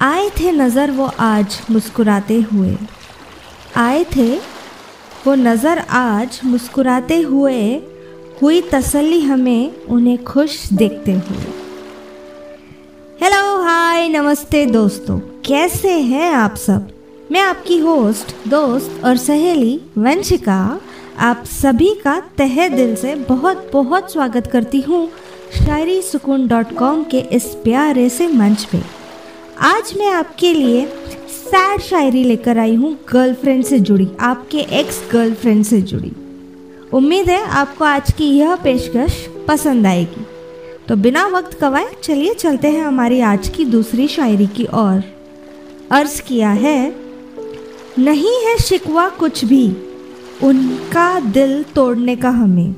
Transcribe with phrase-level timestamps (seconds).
[0.00, 2.76] आए थे नज़र वो आज मुस्कुराते हुए।
[3.76, 4.36] आए थे,
[5.26, 7.62] वो नज़र आज मुस्कुराते हुए
[8.42, 11.46] हुई तसल्ली हमें उन्हें खुश देखते हुए।
[13.22, 16.88] हेलो हाय नमस्ते दोस्तों। कैसे हैं आप सब?
[17.32, 20.60] मैं आपकी होस्ट दोस्त और सहेली वंशिका
[21.20, 25.06] आप सभी का तहे दिल से बहुत बहुत स्वागत करती हूँ
[25.56, 28.97] शायरी सुकून डॉट कॉम के इस प्यारे से मंच पे।
[29.60, 30.84] आज मैं आपके लिए
[31.28, 36.12] सैड शायरी लेकर आई हूँ गर्लफ्रेंड से जुड़ी, आपके एक्स गर्लफ्रेंड से जुड़ी।
[36.92, 40.26] उम्मीद है आपको आज की यह पेशकश पसंद आएगी।
[40.88, 45.02] तो बिना वक्त गवाए, चलिए चलते हैं हमारी आज की दूसरी शायरी की ओर।
[45.90, 46.94] अर्ज़ किया है,
[47.98, 49.66] नहीं है शिकवा कुछ भी,
[50.42, 52.74] उनका दिल तोड़ने का हमें।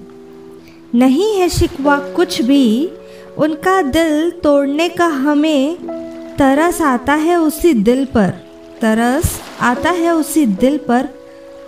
[0.94, 2.90] नहीं है शिकवा कुछ भी,
[3.38, 5.78] उनका दिल तोड़ने का हमें
[6.40, 8.28] तरस आता है उसी दिल पर।
[8.80, 11.08] तरस आता है उसी दिल पर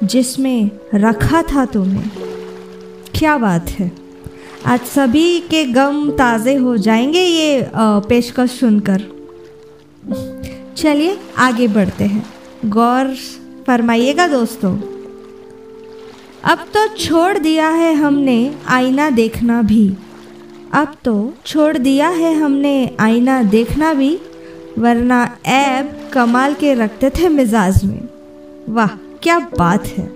[0.05, 2.09] जिसमें रखा था तुम्हें
[3.15, 3.91] क्या बात है।
[4.67, 9.05] आज सभी के गम ताज़े हो जाएँगे ये पेशकश सुनकर।
[10.77, 12.25] चलिए आगे बढ़ते हैं।
[12.67, 13.15] गौर
[13.67, 14.75] फरमाइएगा दोस्तों।
[16.45, 19.89] अब तो छोड़ दिया है हमने आईना देखना भी।
[20.75, 24.19] अब तो छोड़ दिया है हमने आईना देखना भी।
[24.79, 28.09] वरना ऐब कमाल के रखते थे मिजाज में।
[28.69, 30.11] वाह, क्या बात है।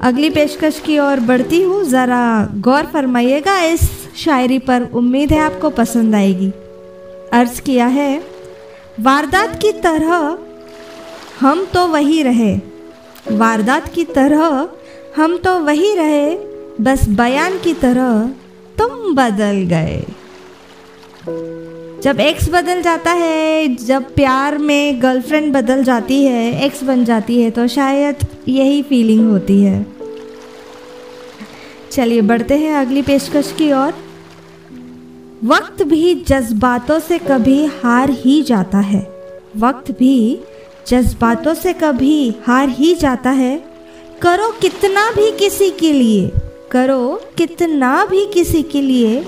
[0.00, 3.80] अगली पेशकश की ओर बढ़ती हूँ। ज़रा गौर फरमाइएगा, इस
[4.16, 6.50] शायरी पर उम्मीद है आपको पसंद आएगी।
[7.32, 8.22] अर्ज़ किया है,
[9.00, 10.38] वारदात की तरह
[11.40, 12.54] हम तो वही रहे।
[13.30, 14.68] वारदात की तरह
[15.16, 16.34] हम तो वही रहे,
[16.80, 18.30] बस बयान की तरह
[18.78, 20.02] तुम बदल गए।
[22.02, 27.40] जब एक्स बदल जाता है, जब प्यार में गर्लफ्रेंड बदल जाती है एक्स बन जाती
[27.42, 28.16] है तो शायद
[28.48, 29.86] यही फीलिंग होती है।
[31.90, 33.94] चलिए, बढ़ते हैं अगली पेशकश की ओर।
[35.44, 39.00] वक्त भी जज्बातों से कभी हार ही जाता है।
[39.56, 40.38] वक्त भी
[40.88, 43.56] जज्बातों से कभी हार ही जाता है।
[44.22, 46.30] करो कितना भी किसी के लिए,
[46.70, 49.24] करो कितना भी किसी के लिए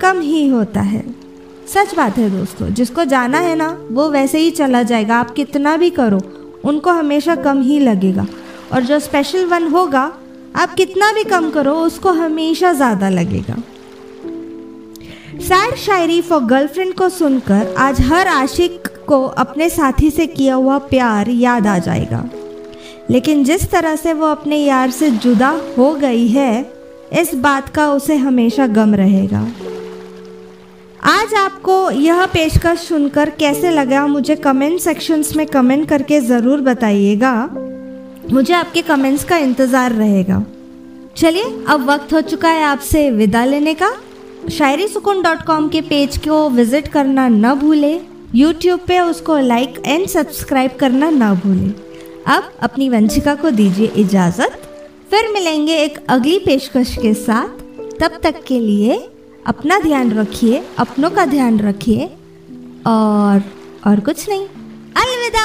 [0.00, 1.23] कम ही होता है।
[1.68, 5.76] सच बात है दोस्तों, जिसको जाना है ना, वो वैसे ही चला जाएगा। आप कितना
[5.76, 6.20] भी करो,
[6.64, 8.26] उनको हमेशा कम ही लगेगा।
[8.72, 10.12] और जो स्पेशल वन होगा,
[10.56, 13.56] आप कितना भी कम करो, उसको हमेशा ज़्यादा लगेगा।
[15.40, 20.78] सैड शायरी फॉर गर्लफ्रेंड को सुनकर आज हर आशिक को अपने साथी से किया हुआ
[20.78, 22.24] प्यार याद आ जाएगा।
[23.10, 26.72] लेकिन जिस तरह से वो अपने यार से जुदा हो गई है,
[27.12, 29.46] इस बात का उसे हमेशा गम रहेगा।
[31.06, 34.06] आज आपको यह पेशकश सुनकर कैसे लगा?
[34.06, 37.32] मुझे कमेंट सेक्शंस में कमेंट करके ज़रूर बताइएगा।
[38.32, 40.42] मुझे आपके कमेंट्स का इंतज़ार रहेगा।
[41.16, 43.92] चलिए, अब वक्त हो चुका है आपसे विदा लेने का।
[44.50, 48.00] शायरी सुकून डॉट कॉम के पेज को विज़िट करना न भूलें।
[48.34, 51.72] यूट्यूब पे उसको लाइक एंड सब्सक्राइब करना ना भूलें।
[52.28, 54.60] अब अपनी वंशिका को दीजिए इजाज़त।
[55.10, 57.62] फिर मिलेंगे एक अगली पेशकश के साथ।
[58.00, 59.04] तब तक के लिए
[59.46, 62.06] अपना ध्यान रखिए अपनों का ध्यान रखिए
[62.86, 63.42] और
[63.86, 64.46] और कुछ नहीं।
[65.02, 65.44] अलविदा